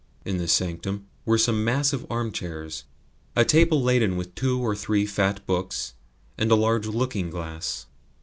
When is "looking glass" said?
6.87-7.85